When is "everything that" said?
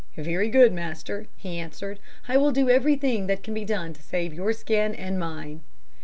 2.71-3.43